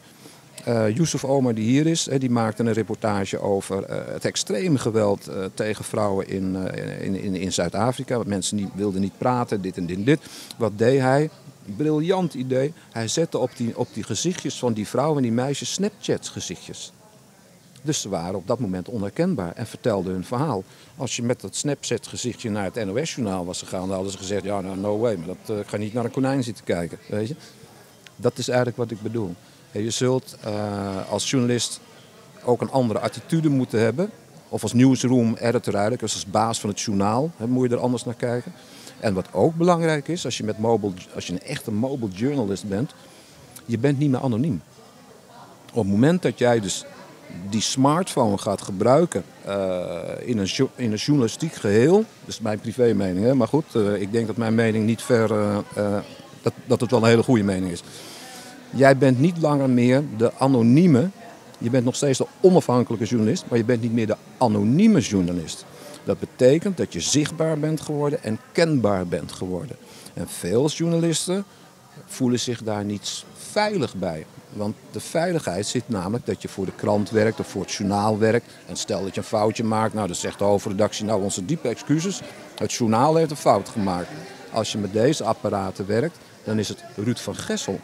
Eh 0.64 0.96
Yusuf 0.96 1.24
Omar, 1.24 1.54
die 1.54 1.70
hier 1.70 1.88
is, 1.88 2.08
die 2.18 2.30
maakte 2.30 2.64
een 2.64 2.74
reportage 2.74 3.42
over 3.42 3.84
eh, 3.84 4.14
het 4.14 4.26
extreme 4.26 4.78
geweld 4.78 5.28
eh, 5.28 5.44
tegen 5.54 5.86
vrouwen 5.86 6.28
in, 6.28 6.56
in, 7.02 7.16
in, 7.16 7.36
in 7.36 7.54
Zuid-Afrika. 7.54 8.22
Mensen 8.26 8.58
die 8.58 8.70
wilden 8.74 9.02
niet 9.02 9.18
praten, 9.18 9.62
dit 9.62 9.78
en 9.78 9.86
dit 9.86 9.98
en 9.98 10.04
dit. 10.04 10.20
Wat 10.58 10.72
deed 10.78 11.00
hij? 11.00 11.30
Briljant 11.76 12.34
idee. 12.34 12.74
Hij 12.92 13.08
zette 13.08 13.38
op 13.38 13.52
die, 13.58 13.78
op 13.78 13.88
die 13.94 14.04
gezichtjes 14.04 14.60
van 14.60 14.74
die 14.74 14.88
vrouwen 14.88 15.18
en 15.18 15.24
die 15.24 15.32
meisjes 15.32 15.74
Snapchats 15.74 16.30
gezichtjes. 16.30 16.92
Dus 17.82 18.02
ze 18.02 18.10
waren 18.10 18.36
op 18.36 18.48
dat 18.48 18.60
moment 18.60 18.88
onherkenbaar 18.88 19.54
en 19.56 19.68
vertelden 19.68 20.14
hun 20.14 20.26
verhaal. 20.26 20.64
Als 20.98 21.16
je 21.16 21.24
met 21.24 21.42
dat 21.42 21.56
Snapchat 21.56 22.08
gezichtje 22.08 22.50
naar 22.50 22.64
het 22.74 22.86
NOS-journaal 22.86 23.46
was 23.46 23.60
gegaan, 23.60 23.88
dan 23.88 23.92
hadden 23.92 24.12
ze 24.12 24.18
gezegd, 24.18 24.44
ja, 24.44 24.62
nou, 24.62 24.78
no 24.78 24.98
way, 24.98 25.16
maar 25.16 25.36
dat, 25.46 25.58
ik 25.58 25.68
ga 25.68 25.78
niet 25.78 25.94
naar 25.94 26.06
een 26.06 26.12
konijn 26.12 26.44
zitten 26.44 26.64
kijken. 26.64 26.98
Weet 27.08 27.28
je? 27.28 27.36
Dat 28.16 28.38
is 28.38 28.48
eigenlijk 28.48 28.78
wat 28.78 28.92
ik 28.92 29.02
bedoel. 29.02 29.36
Je 29.72 29.90
zult 29.90 30.36
eh, 30.44 31.12
als 31.12 31.30
journalist 31.30 31.80
ook 32.44 32.62
een 32.62 32.72
andere 32.72 33.00
attitude 33.00 33.50
moeten 33.50 33.80
hebben. 33.80 34.10
Of 34.50 34.64
als 34.64 34.74
newsroom 34.74 35.36
editor 35.36 35.74
eigenlijk, 35.74 36.02
dus 36.02 36.14
als 36.14 36.26
baas 36.26 36.60
van 36.60 36.70
het 36.70 36.82
journaal, 36.82 37.32
hè, 37.38 37.48
moet 37.48 37.70
je 37.70 37.76
er 37.76 37.82
anders 37.82 38.06
naar 38.06 38.16
kijken. 38.16 38.54
En 39.00 39.14
wat 39.14 39.28
ook 39.32 39.56
belangrijk 39.56 40.08
is, 40.08 40.26
als 40.26 40.38
je, 40.38 40.44
met 40.44 40.60
mobile, 40.60 40.94
als 41.16 41.28
je 41.28 41.34
een 41.34 41.42
echte 41.42 41.72
mobile 41.72 42.12
journalist 42.12 42.68
bent, 42.68 42.94
je 43.66 43.78
bent 43.78 44.00
niet 44.00 44.10
meer 44.10 44.20
anoniem. 44.20 44.62
Op 45.70 45.84
het 45.84 45.92
moment 45.92 46.22
dat 46.22 46.38
jij 46.38 46.60
dus 46.60 46.86
die 47.50 47.62
smartphone 47.62 48.38
gaat 48.38 48.62
gebruiken 48.62 49.24
eh, 49.46 50.00
in, 50.20 50.38
een, 50.38 50.50
in 50.76 50.92
een 50.92 50.98
journalistiek 50.98 51.54
geheel, 51.54 51.96
dat 51.96 52.06
is 52.28 52.40
mijn 52.40 52.60
privé 52.60 52.94
mening, 52.94 53.26
hè? 53.26 53.34
maar 53.36 53.48
goed, 53.48 53.76
eh, 53.76 54.02
ik 54.02 54.12
denk 54.12 54.28
dat 54.28 54.38
mijn 54.38 54.56
mening 54.56 54.86
niet 54.86 55.02
ver, 55.02 55.28
dat, 56.42 56.54
dat 56.66 56.82
het 56.82 56.92
wel 56.92 57.02
een 57.02 57.10
hele 57.10 57.24
goede 57.24 57.44
mening 57.44 57.72
is. 57.72 57.84
Jij 58.72 58.98
bent 58.98 59.20
niet 59.20 59.38
langer 59.38 59.70
meer 59.70 60.04
de 60.18 60.32
anonieme, 60.38 61.10
je 61.58 61.70
bent 61.70 61.86
nog 61.86 61.96
steeds 61.96 62.18
de 62.18 62.28
onafhankelijke 62.42 63.06
journalist, 63.06 63.44
maar 63.48 63.58
je 63.58 63.64
bent 63.64 63.82
niet 63.82 63.94
meer 63.94 64.08
de 64.08 64.18
anonieme 64.38 65.00
journalist. 65.00 65.66
Dat 66.04 66.20
betekent 66.20 66.78
dat 66.78 66.94
je 66.94 67.00
zichtbaar 67.00 67.60
bent 67.60 67.82
geworden 67.82 68.24
en 68.24 68.40
kenbaar 68.52 69.08
bent 69.08 69.32
geworden. 69.32 69.76
En 70.14 70.28
veel 70.28 70.70
journalisten 70.70 71.46
voelen 72.06 72.40
zich 72.40 72.64
daar 72.64 72.86
niet 72.86 73.24
veilig 73.38 73.96
bij. 73.96 74.26
Want 74.54 74.76
de 74.92 75.00
veiligheid 75.00 75.68
zit 75.68 75.90
namelijk 75.90 76.26
dat 76.26 76.42
je 76.42 76.48
voor 76.48 76.66
de 76.66 76.76
krant 76.76 77.10
werkt 77.10 77.40
of 77.40 77.48
voor 77.48 77.62
het 77.62 77.72
journaal 77.72 78.18
werkt. 78.18 78.46
En 78.68 78.76
stel 78.76 79.04
dat 79.04 79.16
je 79.16 79.22
een 79.22 79.28
foutje 79.28 79.64
maakt, 79.64 79.94
nou 79.94 80.08
dan 80.08 80.16
zegt 80.16 80.40
de 80.40 80.44
hoofdredactie, 80.44 81.06
nou 81.06 81.24
onze 81.24 81.46
diepe 81.46 81.68
excuses. 81.68 82.22
Het 82.56 82.74
journaal 82.74 83.16
heeft 83.16 83.32
een 83.32 83.38
fout 83.38 83.70
gemaakt. 83.70 84.10
Als 84.52 84.72
je 84.72 84.78
met 84.78 84.94
deze 84.94 85.24
apparaten 85.24 85.88
werkt, 85.88 86.18
dan 86.44 86.60
is 86.60 86.68
het 86.68 86.84
Ruud 86.96 87.18
van 87.18 87.36
Gessel 87.36 87.80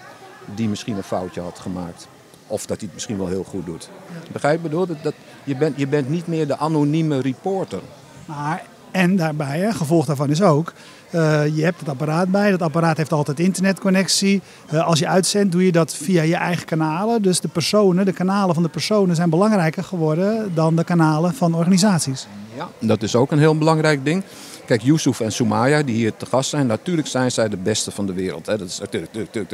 die 0.55 0.67
misschien 0.67 0.97
een 0.97 1.03
foutje 1.03 1.41
had 1.41 1.59
gemaakt. 1.59 2.07
Of 2.47 2.65
dat 2.65 2.77
hij 2.77 2.85
het 2.85 2.93
misschien 2.93 3.17
wel 3.17 3.27
heel 3.27 3.43
goed 3.43 3.65
doet. 3.65 3.89
Begrijp 4.31 4.53
je? 4.53 4.65
ik 4.65 4.71
bedoel? 4.71 4.87
Dat, 4.87 4.97
dat, 5.03 5.13
je, 5.43 5.55
bent, 5.55 5.79
je 5.79 5.87
bent 5.87 6.09
niet 6.09 6.27
meer 6.27 6.47
de 6.47 6.57
anonieme 6.57 7.21
reporter. 7.21 7.81
Maar, 8.25 8.63
en 8.91 9.15
daarbij, 9.15 9.59
hè, 9.59 9.71
gevolg 9.71 10.05
daarvan 10.05 10.29
is 10.29 10.41
ook, 10.41 10.73
eh, 11.09 11.55
je 11.55 11.63
hebt 11.63 11.79
het 11.79 11.89
apparaat 11.89 12.31
bij. 12.31 12.51
Dat 12.51 12.61
apparaat 12.61 12.97
heeft 12.97 13.11
altijd 13.11 13.39
internetconnectie. 13.39 14.41
Eh, 14.67 14.87
als 14.87 14.99
je 14.99 15.07
uitzendt, 15.07 15.51
doe 15.51 15.65
je 15.65 15.71
dat 15.71 15.95
via 15.95 16.21
je 16.21 16.35
eigen 16.35 16.65
kanalen. 16.65 17.21
Dus 17.21 17.39
de 17.39 17.47
personen, 17.47 18.05
de 18.05 18.13
kanalen 18.13 18.53
van 18.53 18.63
de 18.63 18.69
personen 18.69 19.15
zijn 19.15 19.29
belangrijker 19.29 19.83
geworden 19.83 20.51
dan 20.53 20.75
de 20.75 20.83
kanalen 20.83 21.33
van 21.33 21.55
organisaties. 21.55 22.27
Ja, 22.55 22.69
dat 22.79 23.03
is 23.03 23.15
ook 23.15 23.31
een 23.31 23.39
heel 23.39 23.57
belangrijk 23.57 24.05
ding. 24.05 24.23
Kijk, 24.65 24.81
Yusuf 24.81 25.19
en 25.19 25.31
Soumaya, 25.31 25.83
die 25.83 25.95
hier 25.95 26.15
te 26.15 26.25
gast 26.25 26.49
zijn, 26.49 26.67
natuurlijk 26.67 27.07
zijn 27.07 27.31
zij 27.31 27.49
de 27.49 27.57
beste 27.57 27.91
van 27.91 28.05
de 28.05 28.13
wereld. 28.13 28.45
Hè. 28.45 28.57
Dat 28.57 28.67
is 28.67 28.81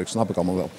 snap 0.03 0.30
ik 0.30 0.36
allemaal 0.36 0.56
wel. 0.56 0.70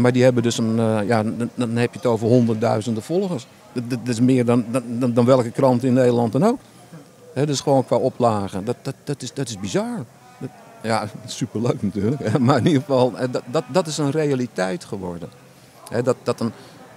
Maar 0.00 0.12
die 0.12 0.22
hebben 0.22 0.42
dus 0.42 0.58
een, 0.58 0.78
eh, 0.78 0.98
ja, 1.06 1.22
dan, 1.54 1.76
heb 1.76 1.92
je 1.92 1.98
het 1.98 2.06
over 2.06 2.26
honderdduizenden 2.26 3.02
volgers. 3.02 3.46
Dat, 3.72 3.98
is 4.04 4.20
meer 4.20 4.44
dan, 4.44 4.64
dan, 4.70 5.12
dan 5.14 5.24
welke 5.24 5.50
krant 5.50 5.84
in 5.84 5.92
Nederland 5.92 6.32
dan 6.32 6.44
ook. 6.44 6.58
Hè, 7.32 7.46
dus 7.46 7.60
gewoon 7.60 7.84
qua 7.84 7.96
oplagen. 7.96 8.64
Dat, 8.64 8.76
dat, 8.82 8.94
dat, 9.04 9.22
is, 9.22 9.32
dat 9.32 9.48
is 9.48 9.58
bizar. 9.58 10.04
Dat- 10.38 10.50
ja, 10.82 11.08
superleuk 11.26 11.82
natuurlijk. 11.82 12.38
Maar 12.38 12.58
in 12.58 12.66
ieder 12.66 12.80
geval, 12.80 13.18
eh, 13.18 13.28
dat, 13.30 13.42
dat, 13.46 13.64
dat 13.68 13.86
is 13.86 13.98
een 13.98 14.10
realiteit 14.10 14.84
geworden. 14.84 15.28
Hè, 15.90 16.02
dat, 16.02 16.16
dat 16.22 16.40
een, 16.40 16.52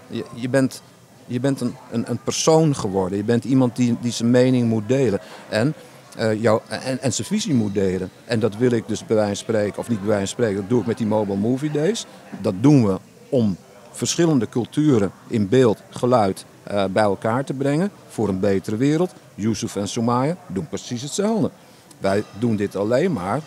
je, 0.07 0.25
je 0.33 0.49
bent, 0.49 0.81
je 1.25 1.39
bent 1.39 1.61
een, 1.61 1.75
een, 1.91 2.09
een 2.09 2.19
persoon 2.23 2.75
geworden. 2.75 3.17
Je 3.17 3.23
bent 3.23 3.43
iemand 3.43 3.75
die, 3.75 3.97
die 4.01 4.11
zijn 4.11 4.31
mening 4.31 4.69
moet 4.69 4.87
delen. 4.87 5.19
En, 5.49 5.73
eh, 6.19 6.41
jou, 6.41 6.61
en, 6.67 7.01
en 7.01 7.13
zijn 7.13 7.27
visie 7.27 7.53
moet 7.53 7.73
delen. 7.73 8.09
En 8.25 8.39
dat 8.39 8.55
wil 8.55 8.71
ik 8.71 8.87
dus 8.87 9.05
bij 9.05 9.15
wijze 9.15 9.45
van 9.45 9.53
spreken, 9.53 9.79
of 9.79 9.89
niet 9.89 9.99
bij 9.99 10.07
wijze 10.07 10.25
van 10.25 10.35
spreken, 10.35 10.55
dat 10.55 10.69
doe 10.69 10.79
ik 10.79 10.85
met 10.85 10.97
die 10.97 11.07
Mobile 11.07 11.37
Movie 11.37 11.71
Days. 11.71 12.05
Dat 12.41 12.53
doen 12.61 12.85
we 12.85 12.99
om 13.29 13.57
verschillende 13.91 14.49
culturen 14.49 15.11
in 15.27 15.49
beeld, 15.49 15.81
geluid 15.89 16.45
eh, 16.63 16.85
bij 16.85 17.03
elkaar 17.03 17.43
te 17.43 17.53
brengen 17.53 17.91
voor 18.07 18.29
een 18.29 18.39
betere 18.39 18.75
wereld. 18.75 19.13
Yusuf 19.35 19.75
en 19.75 19.87
Soumaya 19.87 20.37
doen 20.47 20.67
precies 20.67 21.01
hetzelfde. 21.01 21.51
Wij 21.97 22.23
doen 22.39 22.55
dit 22.55 22.75
alleen 22.75 23.13
maar 23.13 23.41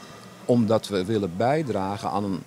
omdat 0.44 0.88
we 0.88 1.04
willen 1.04 1.36
bijdragen 1.36 2.10
aan, 2.10 2.24
een, 2.24 2.42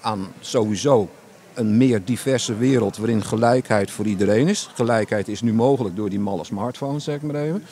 aan 0.00 0.26
sowieso 0.40 1.08
een 1.54 1.76
meer 1.76 2.04
diverse 2.04 2.56
wereld 2.56 2.96
waarin 2.96 3.22
gelijkheid 3.22 3.90
voor 3.90 4.06
iedereen 4.06 4.48
is. 4.48 4.70
Gelijkheid 4.74 5.28
is 5.28 5.42
nu 5.42 5.52
mogelijk 5.52 5.96
door 5.96 6.10
die 6.10 6.20
malle 6.20 6.44
smartphones, 6.44 7.04
zeg 7.04 7.14
ik 7.14 7.22
maar 7.22 7.42
even. 7.42 7.64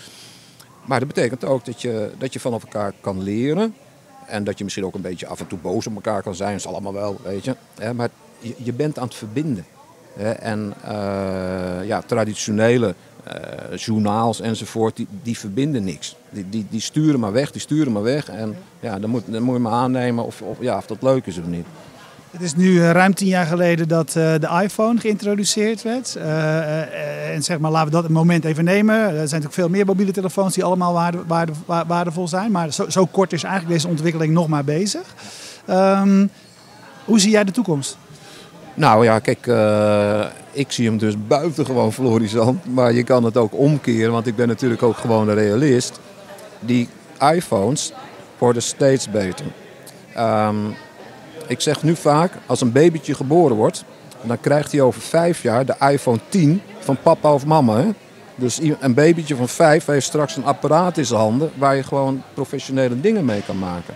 Maar 0.88 0.98
dat 0.98 1.08
betekent 1.08 1.44
ook 1.44 1.64
dat 1.64 1.82
je, 1.82 2.10
dat 2.18 2.32
je 2.32 2.40
van 2.40 2.52
elkaar 2.52 2.92
kan 3.00 3.22
leren. 3.22 3.74
En 4.26 4.44
dat 4.44 4.58
je 4.58 4.64
misschien 4.64 4.84
ook 4.84 4.94
een 4.94 5.00
beetje 5.00 5.26
af 5.26 5.40
en 5.40 5.46
toe 5.46 5.58
boos 5.58 5.86
op 5.86 5.94
elkaar 5.94 6.22
kan 6.22 6.34
zijn. 6.34 6.50
Dat 6.50 6.60
is 6.60 6.66
allemaal 6.66 6.92
wel, 6.92 7.16
weet 7.22 7.44
je. 7.44 7.56
Maar 7.94 8.08
je, 8.56 8.72
bent 8.72 8.98
aan 8.98 9.06
het 9.06 9.14
verbinden. 9.14 9.66
En 10.40 10.74
uh, 10.84 11.86
ja, 11.86 12.02
traditionele 12.06 12.94
uh, 13.28 13.76
journaals 13.76 14.40
enzovoort, 14.40 14.96
die, 14.96 15.06
die 15.22 15.38
verbinden 15.38 15.84
niks. 15.84 16.16
Die, 16.30 16.48
die, 16.48 16.66
die 16.70 16.80
sturen 16.80 17.20
maar 17.20 17.32
weg, 17.32 17.50
die 17.50 17.60
sturen 17.60 17.92
maar 17.92 18.02
weg. 18.02 18.28
En 18.28 18.56
ja, 18.80 18.98
dan 18.98 19.10
moet, 19.10 19.22
dan 19.26 19.42
moet 19.42 19.54
je 19.54 19.60
maar 19.60 19.72
aannemen 19.72 20.24
of, 20.24 20.42
of, 20.42 20.56
ja, 20.60 20.76
of 20.76 20.86
dat 20.86 21.02
leuk 21.02 21.26
is 21.26 21.38
of 21.38 21.46
niet. 21.46 21.66
Het 22.30 22.42
is 22.42 22.54
nu 22.54 22.72
uh, 22.72 22.90
ruim 22.90 23.14
tien 23.14 23.28
jaar 23.28 23.46
geleden 23.46 23.88
dat 23.88 24.08
uh, 24.08 24.14
de 24.14 24.60
iPhone 24.62 25.00
geïntroduceerd 25.00 25.82
werd. 25.82 26.14
Uh, 26.16 27.34
en 27.34 27.42
zeg 27.42 27.58
maar, 27.58 27.70
laten 27.70 27.88
we 27.88 27.94
dat 27.94 28.04
een 28.04 28.12
moment 28.12 28.44
even 28.44 28.64
nemen. 28.64 28.96
Er 28.96 29.10
zijn 29.10 29.18
natuurlijk 29.18 29.54
veel 29.54 29.68
meer 29.68 29.86
mobiele 29.86 30.12
telefoons 30.12 30.54
die 30.54 30.64
allemaal 30.64 30.92
waarde, 30.92 31.18
waarde, 31.26 31.52
waardevol 31.86 32.28
zijn. 32.28 32.50
Maar 32.50 32.72
zo, 32.88 33.06
kort 33.06 33.32
is 33.32 33.42
eigenlijk 33.42 33.74
deze 33.74 33.88
ontwikkeling 33.88 34.32
nog 34.32 34.48
maar 34.48 34.64
bezig. 34.64 35.14
Um, 35.70 36.30
hoe 37.04 37.20
zie 37.20 37.30
jij 37.30 37.44
de 37.44 37.52
toekomst? 37.52 37.98
Nou 38.74 39.04
ja, 39.04 39.18
kijk, 39.18 39.46
ik 40.52 40.72
zie 40.72 40.86
hem 40.86 40.98
dus 40.98 41.14
buitengewoon 41.26 41.92
florissant. 41.92 42.74
Maar 42.74 42.92
je 42.92 43.02
kan 43.02 43.24
het 43.24 43.36
ook 43.36 43.54
omkeren, 43.54 44.12
want 44.12 44.26
ik 44.26 44.36
ben 44.36 44.48
natuurlijk 44.48 44.82
ook 44.82 44.96
gewoon 44.96 45.28
een 45.28 45.34
realist. 45.34 46.00
Die 46.60 46.88
iPhones 47.34 47.92
worden 48.38 48.62
steeds 48.62 49.10
beter. 49.10 49.46
Um, 50.18 50.74
ik 51.48 51.60
zeg 51.60 51.82
nu 51.82 51.96
vaak, 51.96 52.32
als 52.46 52.60
een 52.60 52.72
babytje 52.72 53.14
geboren 53.14 53.56
wordt, 53.56 53.84
dan 54.22 54.40
krijgt 54.40 54.72
hij 54.72 54.80
over 54.80 55.00
vijf 55.00 55.42
jaar 55.42 55.66
de 55.66 55.74
iPhone 55.90 56.18
10 56.28 56.62
van 56.78 56.96
papa 57.02 57.32
of 57.32 57.46
mama. 57.46 57.76
Hè? 57.76 57.88
Dus 58.34 58.60
een 58.80 58.94
babytje 58.94 59.36
van 59.36 59.48
vijf 59.48 59.86
heeft 59.86 60.06
straks 60.06 60.36
een 60.36 60.44
apparaat 60.44 60.98
in 60.98 61.06
zijn 61.06 61.20
handen 61.20 61.50
waar 61.54 61.76
je 61.76 61.82
gewoon 61.82 62.22
professionele 62.34 63.00
dingen 63.00 63.24
mee 63.24 63.42
kan 63.42 63.58
maken. 63.58 63.94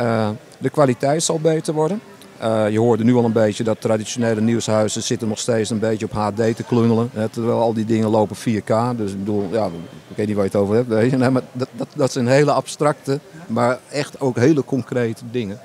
Uh, 0.00 0.28
de 0.58 0.70
kwaliteit 0.70 1.22
zal 1.22 1.38
beter 1.40 1.74
worden. 1.74 2.00
Uh, 2.42 2.70
je 2.70 2.78
hoorde 2.78 3.04
nu 3.04 3.14
al 3.14 3.24
een 3.24 3.32
beetje 3.32 3.64
dat 3.64 3.80
traditionele 3.80 4.40
nieuwshuizen 4.40 5.02
zitten 5.02 5.28
nog 5.28 5.38
steeds 5.38 5.70
een 5.70 5.78
beetje 5.78 6.04
op 6.04 6.12
HD 6.12 6.56
te 6.56 6.62
klungelen. 6.62 7.10
Hè, 7.12 7.28
terwijl 7.28 7.60
al 7.60 7.74
die 7.74 7.84
dingen 7.84 8.08
lopen 8.08 8.36
4K. 8.36 8.96
Dus 8.96 9.12
ik 9.12 9.18
bedoel, 9.18 9.48
ja, 9.52 9.66
ik 10.08 10.16
weet 10.16 10.26
niet 10.26 10.36
waar 10.36 10.44
je 10.44 10.50
het 10.50 10.60
over 10.60 10.74
hebt. 10.74 10.88
Nee, 10.88 11.30
maar 11.30 11.42
dat, 11.52 11.68
dat, 11.72 11.88
dat 11.94 12.12
zijn 12.12 12.26
hele 12.26 12.52
abstracte, 12.52 13.20
maar 13.46 13.78
echt 13.90 14.20
ook 14.20 14.36
hele 14.36 14.64
concrete 14.64 15.22
dingen. 15.30 15.58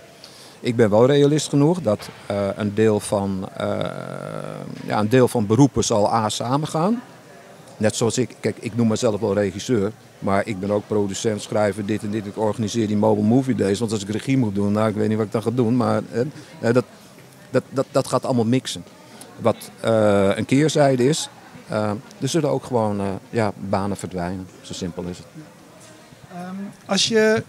Ik 0.59 0.75
ben 0.75 0.89
wel 0.89 1.05
realist 1.05 1.49
genoeg 1.49 1.81
dat 1.81 2.09
uh, 2.31 2.47
een, 2.55 2.73
deel 2.73 2.99
van, 2.99 3.49
uh, 3.61 3.65
ja, 4.85 4.99
een 4.99 5.09
deel 5.09 5.27
van 5.27 5.45
beroepen 5.45 5.83
zal 5.83 6.13
A 6.13 6.29
samengaan. 6.29 7.01
Net 7.77 7.95
zoals 7.95 8.17
ik, 8.17 8.35
kijk, 8.39 8.57
ik 8.59 8.75
noem 8.75 8.87
mezelf 8.87 9.19
wel 9.19 9.33
regisseur, 9.33 9.91
maar 10.19 10.47
ik 10.47 10.59
ben 10.59 10.71
ook 10.71 10.87
producent, 10.87 11.41
schrijver, 11.41 11.85
dit 11.85 12.03
en 12.03 12.11
dit. 12.11 12.25
Ik 12.25 12.37
organiseer 12.37 12.87
die 12.87 12.97
Mobile 12.97 13.27
Movie 13.27 13.55
Days, 13.55 13.79
want 13.79 13.91
als 13.91 14.01
ik 14.01 14.09
regie 14.09 14.37
moet 14.37 14.55
doen, 14.55 14.71
nou, 14.71 14.89
ik 14.89 14.95
weet 14.95 15.07
niet 15.07 15.17
wat 15.17 15.25
ik 15.25 15.31
dan 15.31 15.41
ga 15.41 15.51
doen, 15.51 15.75
maar 15.75 16.01
eh, 16.11 16.73
dat, 16.73 16.85
dat, 17.49 17.63
dat, 17.69 17.85
dat 17.91 18.07
gaat 18.07 18.25
allemaal 18.25 18.45
mixen. 18.45 18.83
Wat 19.41 19.71
een 20.35 20.45
keerzijde 20.45 21.07
is, 21.07 21.29
uh, 21.71 21.91
er 22.21 22.27
zullen 22.27 22.49
ook 22.49 22.63
gewoon 22.63 23.19
ja, 23.29 23.51
banen 23.69 23.97
verdwijnen. 23.97 24.47
Zo 24.61 24.73
simpel 24.73 25.03
is 25.03 25.17
het. 25.17 25.27
Um, 26.33 26.69
als 26.85 27.07
je 27.07 27.43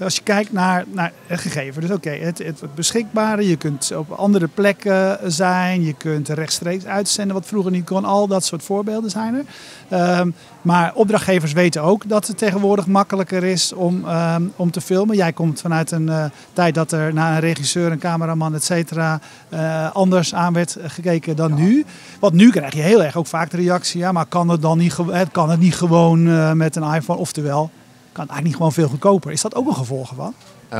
als 0.00 0.14
je 0.14 0.22
kijkt 0.22 0.52
naar, 0.52 0.84
naar 0.92 1.12
het 1.26 1.40
gegeven, 1.40 1.80
dus 1.80 1.90
oké, 1.90 2.10
het, 2.10 2.38
het, 2.38 2.74
beschikbare, 2.74 3.48
je 3.48 3.56
kunt 3.56 3.92
op 3.96 4.10
andere 4.10 4.48
plekken 4.54 5.18
zijn, 5.32 5.82
je 5.82 5.92
kunt 5.92 6.28
rechtstreeks 6.28 6.84
uitzenden 6.84 7.34
wat 7.34 7.46
vroeger 7.46 7.70
niet 7.70 7.84
kon, 7.84 8.04
al 8.04 8.26
dat 8.26 8.44
soort 8.44 8.62
voorbeelden 8.62 9.10
zijn 9.10 9.34
er. 9.34 10.18
Um, 10.20 10.34
maar 10.62 10.94
opdrachtgevers 10.94 11.52
weten 11.52 11.82
ook 11.82 12.08
dat 12.08 12.26
het 12.26 12.38
tegenwoordig 12.38 12.86
makkelijker 12.86 13.44
is 13.44 13.72
om, 13.72 14.04
um, 14.04 14.52
om 14.56 14.70
te 14.70 14.80
filmen. 14.80 15.16
Jij 15.16 15.32
komt 15.32 15.60
vanuit 15.60 15.90
een 15.90 16.06
uh, 16.06 16.24
tijd 16.52 16.74
dat 16.74 16.92
er 16.92 17.14
naar 17.14 17.32
een 17.32 17.40
regisseur, 17.40 17.92
een 17.92 17.98
cameraman, 17.98 18.54
et 18.54 18.64
cetera, 18.64 19.20
uh, 19.52 19.94
anders 19.94 20.34
aan 20.34 20.52
werd 20.52 20.76
gekeken 20.82 21.36
dan 21.36 21.54
nu. 21.54 21.84
Want 22.20 22.32
nu 22.32 22.50
krijg 22.50 22.74
je 22.74 22.80
heel 22.80 23.02
erg 23.02 23.16
ook 23.16 23.26
vaak 23.26 23.50
de 23.50 23.56
reactie, 23.56 24.00
ja, 24.00 24.12
maar 24.12 24.26
kan 24.26 24.48
het 24.48 24.62
dan 24.62 24.78
niet, 24.78 24.96
kan 25.32 25.50
het 25.50 25.60
niet 25.60 25.76
gewoon 25.76 26.26
uh, 26.26 26.52
met 26.52 26.76
een 26.76 26.94
iPhone, 26.94 27.18
oftewel 27.18 27.70
kan 28.16 28.28
eigenlijk 28.28 28.44
niet 28.44 28.56
gewoon 28.56 28.72
veel 28.72 28.88
goedkoper. 28.88 29.32
Is 29.32 29.40
dat 29.40 29.54
ook 29.54 29.66
een 29.66 29.74
gevolg 29.74 30.12
van? 30.14 30.34
Uh, 30.72 30.78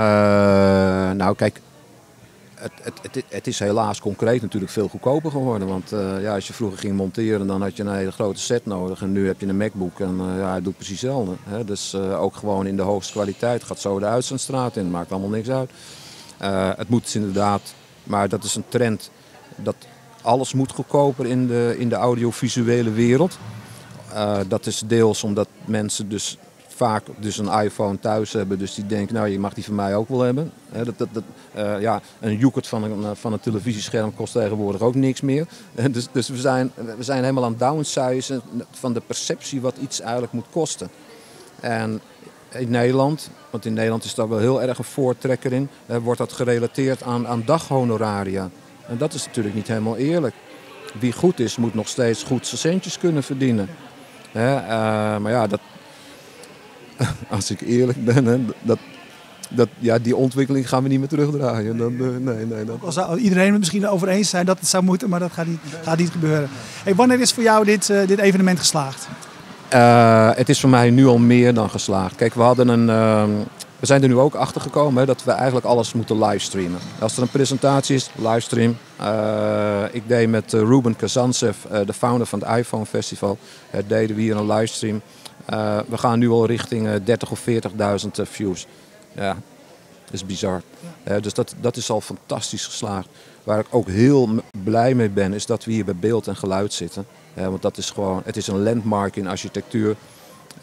nou, 1.11 1.37
kijk, 1.37 1.61
het, 2.55 2.73
het, 2.83 3.25
het, 3.28 3.47
is 3.47 3.59
helaas 3.59 4.00
concreet 4.00 4.43
natuurlijk 4.43 4.73
veel 4.73 4.88
goedkoper 4.88 5.31
geworden. 5.31 5.69
Want 5.69 5.93
uh, 5.93 6.23
ja, 6.23 6.35
als 6.35 6.47
je 6.47 6.52
vroeger 6.52 6.78
ging 6.78 6.97
monteren, 6.97 7.47
dan 7.47 7.62
had 7.62 7.76
je 7.76 7.83
een 7.83 7.95
hele 7.95 8.12
grote 8.12 8.40
set 8.40 8.66
nodig. 8.66 9.02
En 9.02 9.12
nu 9.12 9.26
heb 9.26 9.40
je 9.40 9.47
een 9.47 9.57
MacBook 9.57 10.00
en 10.00 10.19
uh, 10.21 10.38
ja, 10.38 10.55
het 10.55 10.64
doet 10.64 10.76
precies 10.76 11.00
hetzelfde. 11.00 11.35
Hè? 11.45 11.64
Dus 11.64 11.95
ook 11.95 12.37
gewoon 12.37 12.66
in 12.66 12.76
de 12.76 12.83
hoogste 12.83 13.12
kwaliteit 13.12 13.64
gaat 13.64 13.81
zo 13.81 13.99
de 13.99 14.07
uitzendstraat 14.07 14.76
in. 14.76 14.90
Maakt 14.90 15.11
allemaal 15.11 15.28
niks 15.28 15.49
uit. 15.49 15.71
het 16.78 16.88
moet 16.88 17.02
dus 17.02 17.14
inderdaad, 17.14 17.75
maar 18.05 18.28
dat 18.28 18.45
is 18.45 18.55
een 18.55 18.69
trend. 18.69 19.11
Dat 19.57 19.76
alles 20.23 20.52
moet 20.52 20.73
goedkoper 20.73 21.26
in 21.26 21.47
de, 21.47 21.75
in 21.78 21.88
de 21.88 21.95
audiovisuele 21.95 22.90
wereld. 22.90 23.38
dat 24.49 24.66
is 24.66 24.83
deels 24.87 25.25
omdat 25.25 25.49
mensen 25.64 26.09
dus 26.09 26.38
vaak 26.76 27.02
dus 27.18 27.38
een 27.38 27.62
iPhone 27.62 27.99
thuis 27.99 28.33
hebben. 28.33 28.59
Dus 28.59 28.75
die 28.75 28.87
denken, 28.87 29.14
nou 29.14 29.28
je 29.28 29.38
mag 29.38 29.54
die 29.54 29.64
van 29.64 29.75
mij 29.75 29.97
ook 29.97 30.09
wel 30.09 30.21
hebben. 30.21 30.52
dat, 30.73 30.99
dat, 30.99 31.09
uh, 31.56 31.80
ja, 31.80 32.00
een 32.21 32.37
joekert 32.37 32.66
van 32.66 32.83
een, 32.83 33.16
van 33.16 33.33
een 33.33 33.40
televisiescherm 33.40 34.14
kost 34.14 34.33
tegenwoordig 34.33 34.80
ook 34.80 34.95
niks 34.95 35.21
meer. 35.21 35.47
dus 35.90 36.09
dus 36.12 36.28
we, 36.28 36.37
zijn, 36.37 36.73
we 36.97 37.02
zijn 37.02 37.21
helemaal 37.21 37.45
aan 37.45 37.50
het 37.50 37.59
downsizen 37.59 38.42
van 38.71 38.92
de 38.92 39.00
perceptie 39.06 39.61
wat 39.61 39.76
iets 39.76 40.00
eigenlijk 40.00 40.33
moet 40.33 40.47
kosten. 40.50 40.88
En 41.61 42.00
in 42.50 42.71
Nederland, 42.71 43.30
want 43.50 43.64
in 43.64 43.73
Nederland 43.73 44.04
is 44.04 44.14
daar 44.14 44.28
wel 44.28 44.38
heel 44.38 44.62
erg 44.62 44.78
een 44.78 44.85
voortrekker 44.85 45.52
in, 45.52 45.68
wordt 45.87 46.18
dat 46.18 46.33
gerelateerd 46.33 47.02
aan, 47.02 47.26
aan 47.26 47.42
daghonoraria. 47.45 48.50
En 48.88 48.99
dat 48.99 49.14
is 49.14 49.26
natuurlijk 49.26 49.54
niet 49.54 49.68
helemaal 49.68 49.97
eerlijk. 49.97 50.35
Wie 50.99 51.12
goed 51.12 51.40
is, 51.40 51.56
moet 51.56 51.75
nog 51.75 51.88
steeds 51.88 52.23
goed 52.23 52.47
zijn 52.47 52.61
centjes 52.61 52.99
kunnen 52.99 53.23
verdienen. 53.23 53.68
Maar 54.33 55.30
ja, 55.30 55.47
dat, 55.47 55.61
als 57.31 57.50
ik 57.50 57.61
eerlijk 57.61 58.05
ben, 58.05 58.25
hè, 58.25 58.38
dat, 58.62 58.79
dat, 59.50 59.69
ja, 59.79 59.99
die 59.99 60.17
ontwikkeling 60.17 60.69
gaan 60.69 60.83
we 60.83 60.88
niet 60.88 60.99
meer 60.99 61.09
terugdraaien. 61.09 61.76
Dan, 61.76 61.93
uh, 61.93 62.17
nee, 62.19 62.47
nee, 62.47 62.65
zou 62.88 63.19
iedereen 63.19 63.50
het 63.50 63.59
misschien 63.59 63.88
over 63.88 64.09
eens 64.09 64.31
zijn 64.31 64.47
dat 64.47 64.59
het 64.59 64.69
zou 64.69 64.85
moeten, 64.85 65.09
maar 65.09 65.21
dat 65.21 65.33
gaat 65.33 65.47
niet, 65.47 65.61
gaat 65.83 65.99
niet 65.99 66.11
gebeuren. 66.11 66.49
Hey, 66.85 66.95
wanneer 66.95 67.21
is 67.21 67.33
voor 67.33 67.43
jou 67.43 67.65
dit, 67.65 67.88
uh, 67.88 68.07
dit 68.07 68.19
evenement 68.19 68.59
geslaagd? 68.59 69.09
Uh, 69.75 70.31
het 70.35 70.49
is 70.49 70.61
voor 70.61 70.71
mij 70.71 70.91
nu 70.91 71.07
al 71.07 71.19
meer 71.19 71.55
dan 71.55 71.71
geslaagd. 71.71 72.15
Kijk, 72.15 72.35
we 72.35 72.43
hadden 72.43 72.69
een. 72.69 72.87
we 73.79 73.87
zijn 73.87 74.03
er 74.03 74.09
nu 74.09 74.17
ook 74.17 74.35
achter 74.35 74.61
gekomen 74.61 75.07
dat 75.07 75.25
we 75.25 75.31
eigenlijk 75.31 75.67
alles 75.67 75.93
moeten 75.93 76.25
livestreamen. 76.25 76.79
Als 76.99 77.17
er 77.17 77.23
een 77.23 77.29
presentatie 77.29 77.95
is, 77.95 78.11
livestream. 78.15 78.76
ik 79.93 80.03
deed 80.07 80.29
met 80.29 80.53
Ruben 80.53 80.97
Kazantsev, 80.97 81.57
de 81.87 81.93
founder 81.93 82.26
van 82.26 82.43
het 82.45 82.59
iPhone 82.59 82.87
Festival, 82.87 83.38
deden 83.87 84.17
we 84.17 84.23
hier 84.23 84.37
een 84.37 84.47
livestream. 84.47 85.03
Uh, 85.50 85.79
we 85.88 85.99
gaan 85.99 86.19
nu 86.19 86.31
al 86.31 86.47
richting 86.47 86.87
uh, 86.87 86.95
30 87.05 87.31
of 87.31 87.41
40.000 87.41 87.47
uh, 87.50 88.26
views. 88.26 88.67
Ja, 89.12 89.37
dat 90.05 90.12
is 90.12 90.26
bizar. 90.26 90.62
Dus 91.21 91.35
dat, 91.35 91.55
dat 91.61 91.76
is 91.76 91.91
al 91.91 92.00
fantastisch 92.00 92.65
geslaagd. 92.65 93.09
Waar 93.45 93.59
ik 93.59 93.67
ook 93.71 93.88
heel 93.88 94.29
blij 94.65 94.95
mee 94.95 95.09
ben, 95.09 95.33
is 95.33 95.47
dat 95.47 95.65
we 95.65 95.73
hier 95.73 95.85
bij 95.85 95.97
beeld 95.97 96.26
en 96.26 96.37
geluid 96.37 96.73
zitten. 96.73 97.07
want 97.35 97.62
dat 97.62 97.76
is 97.76 97.91
gewoon, 97.91 98.23
het 98.25 98.37
is 98.37 98.47
een 98.47 98.62
landmark 98.62 99.17
in 99.17 99.26
architectuur. 99.26 99.97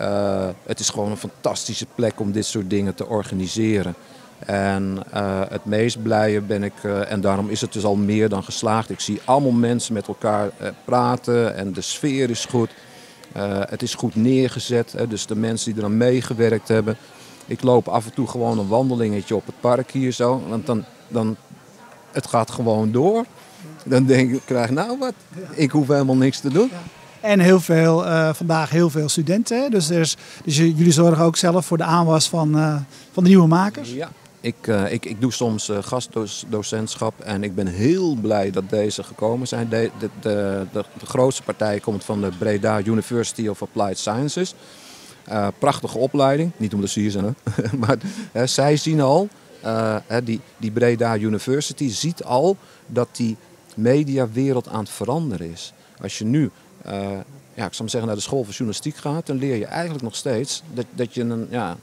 Uh, 0.02 0.48
het 0.63 0.80
is 0.80 0.90
gewoon 0.90 1.12
een 1.12 1.18
fantastische 1.18 1.86
plek 1.96 2.20
om 2.20 2.32
dit 2.32 2.46
soort 2.46 2.70
dingen 2.70 2.96
te 2.96 3.08
organiseren. 3.08 3.96
En 4.40 5.00
uh, 5.13 5.42
het 5.50 5.66
meest 5.66 6.02
blije 6.02 6.42
ben 6.42 6.63
ik, 6.63 6.84
uh, 6.84 7.12
en 7.12 7.22
daarom 7.22 7.50
is 7.50 7.62
het 7.62 7.74
dus 7.74 7.84
al 7.84 7.96
meer 7.96 8.30
dan 8.30 8.44
geslaagd. 8.44 8.90
Ik 8.90 9.00
zie 9.00 9.22
allemaal 9.25 9.52
mensen 9.52 9.94
met 9.94 10.08
elkaar 10.08 10.50
praten 10.86 11.56
en 11.56 11.74
de 11.74 11.82
sfeer 11.82 12.30
is 12.30 12.46
goed. 12.46 12.70
Uh, 13.38 13.60
het 13.60 13.82
is 13.82 13.96
goed 13.96 14.16
neergezet, 14.16 14.92
hè, 14.92 15.08
dus 15.08 15.25
de 15.25 15.36
mensen 15.36 15.72
die 15.72 15.82
eraan 15.82 15.98
meegewerkt 15.98 16.68
hebben. 16.68 16.98
Ik 17.46 17.63
loop 17.63 17.88
af 17.88 18.06
en 18.06 18.13
toe 18.13 18.28
gewoon 18.28 18.60
een 18.60 18.68
wandelingetje 18.68 19.36
op 19.36 19.46
het 19.46 19.60
park 19.60 19.92
hier 19.92 20.12
zo. 20.12 20.44
Want 20.48 20.66
dan, 20.66 20.86
dan 21.08 21.36
het 22.12 22.28
gaat 22.28 22.52
gewoon 22.52 22.92
door. 22.92 23.25
Dan 23.86 24.06
denk 24.06 24.32
ik, 24.34 24.42
krijg 24.46 24.70
nou 24.70 24.98
wat. 25.00 25.13
Ik 25.52 25.72
hoef 25.72 25.88
helemaal 25.88 26.16
niks 26.16 26.40
te 26.40 26.50
doen. 26.50 26.72
En 27.20 27.40
heel 27.40 27.60
veel, 27.60 28.06
uh, 28.06 28.34
vandaag 28.34 28.70
heel 28.70 28.90
veel 28.90 29.10
studenten. 29.10 29.72
Dus, 29.72 29.88
dus 29.88 30.16
jullie 30.44 30.92
zorgen 30.92 31.24
ook 31.24 31.36
zelf 31.36 31.66
voor 31.66 31.78
de 31.78 31.84
aanwas 31.84 32.30
van, 32.30 32.58
uh, 32.58 32.75
van 33.12 33.24
de 33.24 33.30
nieuwe 33.30 33.48
makers? 33.48 33.92
Ja, 33.92 34.10
ik, 34.43 34.67
uh, 34.67 34.91
ik, 34.91 35.05
ik 35.05 35.21
doe 35.21 35.31
soms 35.31 35.69
uh, 35.69 35.77
gastdocentschap 35.81 37.19
en 37.19 37.43
ik 37.43 37.55
ben 37.55 37.67
heel 37.67 38.15
blij 38.15 38.51
dat 38.51 38.69
deze 38.69 39.03
gekomen 39.03 39.47
zijn. 39.47 39.69
De, 39.69 39.91
de, 40.00 40.09
de, 40.21 40.65
de 41.00 41.05
grootste 41.05 41.43
partij 41.43 41.79
komt 41.79 42.03
van 42.03 42.21
de 42.21 42.29
Breda 42.38 42.81
University 42.83 43.47
of 43.47 43.62
Applied 43.62 43.97
Sciences. 43.97 44.53
Uh, 45.29 45.47
prachtige 45.59 45.97
opleiding, 45.97 46.51
niet 46.57 46.73
omdat 46.73 46.89
ze 46.89 47.00
hier 47.00 47.12
zijn, 47.12 47.35
maar 47.85 47.97
zij 48.45 48.77
zien 48.77 49.01
al 49.01 49.29
eh, 49.63 49.97
die, 50.23 50.39
die 50.57 50.71
Breda 50.71 51.17
University 51.17 51.89
ziet 51.89 52.23
al 52.23 52.57
dat 52.88 53.09
die 53.12 53.38
mediawereld 53.75 54.67
aan 54.67 54.79
het 54.79 54.89
veranderen 54.89 55.51
is. 55.51 55.73
Als 56.01 56.17
je 56.17 56.25
nu, 56.25 56.51
eh, 56.81 57.09
ja, 57.53 57.65
ik 57.65 57.73
zou 57.73 57.89
zeggen, 57.89 58.05
naar 58.05 58.17
de 58.17 58.21
school 58.21 58.43
van 58.43 58.51
journalistiek 58.51 58.95
gaat, 58.95 59.25
dan 59.25 59.38
leer 59.38 59.55
je 59.55 59.65
eigenlijk 59.65 60.03
nog 60.03 60.15
steeds 60.15 60.63
dat, 60.73 60.85
dat, 60.91 61.13
je, 61.13 61.21
een, 61.21 61.47
ja, 61.50 61.77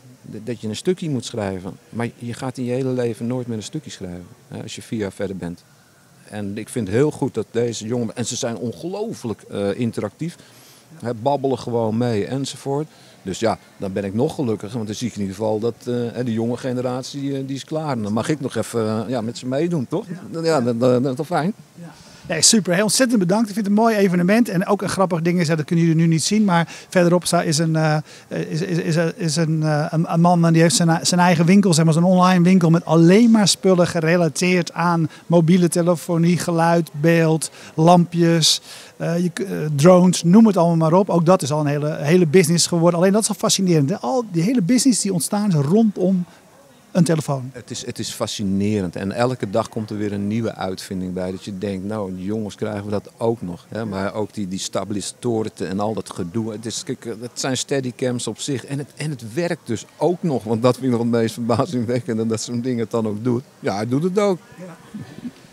dat 0.44 0.60
je 0.60 0.68
een 0.68 0.76
stukje 0.76 1.10
moet 1.10 1.24
schrijven. 1.24 1.76
Maar 1.88 2.08
je 2.18 2.32
gaat 2.32 2.58
in 2.58 2.64
je 2.64 2.72
hele 2.72 2.88
leven 2.88 3.26
nooit 3.26 3.46
meer 3.46 3.56
een 3.56 3.62
stukje 3.62 3.90
schrijven, 3.90 4.26
hè, 4.48 4.62
als 4.62 4.74
je 4.74 4.82
vier 4.82 4.98
jaar 4.98 5.12
verder 5.12 5.36
bent. 5.36 5.64
En 6.28 6.58
ik 6.58 6.68
vind 6.68 6.88
heel 6.88 7.10
goed 7.10 7.34
dat 7.34 7.46
deze 7.50 7.86
jongen, 7.86 8.16
en 8.16 8.26
ze 8.26 8.36
zijn 8.36 8.56
ongelooflijk 8.56 9.42
eh, 9.42 9.78
interactief, 9.78 10.36
hè, 10.94 11.14
babbelen 11.14 11.58
gewoon 11.58 11.98
mee 11.98 12.26
enzovoort. 12.26 12.88
Dus 13.22 13.38
ja, 13.38 13.58
dan 13.76 13.92
ben 13.92 14.04
ik 14.04 14.14
nog 14.14 14.34
gelukkiger, 14.34 14.74
want 14.74 14.86
dan 14.86 14.96
zie 14.96 15.08
ik 15.08 15.14
in 15.14 15.20
ieder 15.20 15.36
geval 15.36 15.58
dat 15.58 15.74
uh, 15.78 16.10
de 16.24 16.32
jonge 16.32 16.56
generatie 16.56 17.20
die, 17.20 17.44
die 17.44 17.56
is 17.56 17.64
klaar. 17.64 17.96
En 17.96 18.02
dan 18.02 18.12
mag 18.12 18.28
ik 18.28 18.40
nog 18.40 18.56
even 18.56 19.08
ja, 19.08 19.20
met 19.20 19.38
ze 19.38 19.46
meedoen, 19.46 19.86
toch? 19.86 20.06
Ja, 20.32 20.42
ja 20.42 20.60
dat, 20.60 20.80
dat, 20.80 21.02
dat 21.02 21.10
is 21.10 21.16
toch 21.16 21.26
fijn? 21.26 21.52
Ja. 21.74 21.92
Nee, 22.28 22.42
super. 22.42 22.74
Heel 22.74 22.82
ontzettend 22.82 23.18
bedankt. 23.18 23.48
Ik 23.48 23.54
vind 23.54 23.66
het 23.66 23.76
een 23.76 23.82
mooi 23.82 23.96
evenement. 23.96 24.48
En 24.48 24.66
ook 24.66 24.82
een 24.82 24.88
grappig 24.88 25.22
ding 25.22 25.40
is, 25.40 25.48
dat 25.48 25.64
kunnen 25.64 25.84
jullie 25.84 26.00
nu 26.00 26.08
niet 26.08 26.22
zien. 26.22 26.44
Maar 26.44 26.68
verderop 26.88 27.24
is 27.44 27.58
een, 27.58 27.74
uh, 27.74 27.96
is, 28.28 28.60
is, 28.60 28.96
is, 29.16 29.36
een, 29.36 29.60
uh, 29.62 29.86
een, 29.90 30.12
een, 30.12 30.20
man 30.20 30.52
die 30.52 30.62
heeft 30.62 30.74
zijn, 30.74 31.06
zijn 31.06 31.20
eigen 31.20 31.44
winkel, 31.44 31.74
zeg 31.74 31.84
maar 31.84 31.94
zo'n 31.94 32.04
online 32.04 32.44
winkel 32.44 32.70
met 32.70 32.84
alleen 32.84 33.30
maar 33.30 33.48
spullen 33.48 33.86
gerelateerd 33.86 34.72
aan 34.72 35.08
mobiele 35.26 35.68
telefonie, 35.68 36.38
geluid, 36.38 36.90
beeld, 36.92 37.50
lampjes, 37.74 38.60
uh, 39.00 39.18
je, 39.18 39.66
drones, 39.76 40.22
noem 40.22 40.46
het 40.46 40.56
allemaal 40.56 40.90
maar 40.90 40.98
op. 40.98 41.10
Ook 41.10 41.26
dat 41.26 41.42
is 41.42 41.52
al 41.52 41.60
een 41.60 41.66
hele, 41.66 41.96
hele 42.00 42.26
business 42.26 42.66
geworden. 42.66 43.00
Alleen 43.00 43.12
dat 43.12 43.22
is 43.22 43.28
al 43.28 43.34
fascinerend. 43.34 44.00
Al 44.00 44.24
die 44.32 44.42
hele 44.42 44.62
business 44.62 45.00
die 45.00 45.12
ontstaan 45.12 45.48
is 45.48 45.54
rondom 45.54 46.24
een 46.92 47.04
telefoon. 47.04 47.50
Het 47.52 47.70
is, 47.70 47.86
het 47.86 47.98
is 47.98 48.10
fascinerend 48.10 48.96
en 48.96 49.12
elke 49.12 49.50
dag 49.50 49.68
komt 49.68 49.90
er 49.90 49.96
weer 49.96 50.12
een 50.12 50.26
nieuwe 50.26 50.54
uitvinding 50.54 51.12
bij. 51.12 51.30
Dat 51.30 51.44
je 51.44 51.58
denkt, 51.58 51.84
nou 51.84 52.14
jongens, 52.16 52.54
krijgen 52.54 52.84
we 52.84 52.90
dat 52.90 53.10
ook 53.16 53.42
nog. 53.42 53.66
Hè? 53.68 53.84
Maar 53.84 54.14
ook 54.14 54.34
die, 54.34 54.48
die 54.48 54.58
stabilisatoren 54.58 55.52
en 55.56 55.80
al 55.80 55.94
dat 55.94 56.10
gedoe. 56.10 56.52
Het, 56.52 56.66
is, 56.66 56.82
kijk, 56.82 57.04
het 57.04 57.40
zijn 57.40 57.56
steadycams 57.56 58.26
op 58.26 58.38
zich 58.38 58.64
en 58.64 58.78
het, 58.78 58.92
en 58.96 59.10
het 59.10 59.34
werkt 59.34 59.66
dus 59.66 59.84
ook 59.96 60.22
nog. 60.22 60.44
Want 60.44 60.62
dat 60.62 60.74
vind 60.74 60.86
ik 60.86 60.92
nog 60.92 61.00
het 61.00 61.10
meest 61.10 61.34
verbazingwekkende, 61.34 62.26
dat 62.26 62.42
zo'n 62.42 62.60
ding 62.60 62.78
het 62.78 62.90
dan 62.90 63.06
ook 63.06 63.24
doet. 63.24 63.42
Ja, 63.60 63.74
hij 63.74 63.88
doet 63.88 64.02
het 64.02 64.18
ook. 64.18 64.38
Ja. 64.58 64.76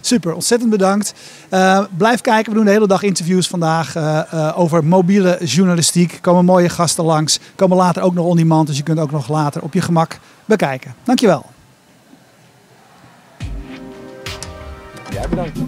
Super, 0.01 0.33
ontzettend 0.33 0.69
bedankt. 0.69 1.13
Uh, 1.53 1.83
blijf 1.97 2.21
kijken, 2.21 2.51
we 2.51 2.57
doen 2.57 2.65
de 2.65 2.71
hele 2.71 2.87
dag 2.87 3.03
interviews 3.03 3.47
vandaag 3.47 3.95
uh, 3.95 4.21
uh, 4.33 4.59
over 4.59 4.85
mobiele 4.85 5.39
journalistiek. 5.43 6.17
Komen 6.21 6.45
mooie 6.45 6.69
gasten 6.69 7.03
langs. 7.03 7.39
Komen 7.55 7.77
later 7.77 8.01
ook 8.01 8.13
nog 8.13 8.25
on 8.25 8.37
demand, 8.37 8.67
dus 8.67 8.77
je 8.77 8.83
kunt 8.83 8.99
ook 8.99 9.11
nog 9.11 9.29
later 9.29 9.61
op 9.61 9.73
je 9.73 9.81
gemak 9.81 10.19
bekijken. 10.45 10.93
Dankjewel. 11.03 11.45
Jij 15.09 15.29
bedankt. 15.29 15.59